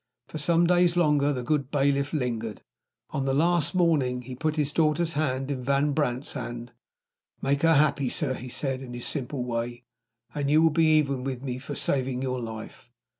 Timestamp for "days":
0.65-0.97